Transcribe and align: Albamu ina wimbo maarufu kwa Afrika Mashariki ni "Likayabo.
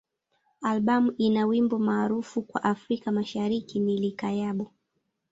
Albamu 0.61 1.11
ina 1.17 1.45
wimbo 1.45 1.79
maarufu 1.79 2.41
kwa 2.41 2.63
Afrika 2.63 3.11
Mashariki 3.11 3.79
ni 3.79 3.97
"Likayabo. 3.97 4.71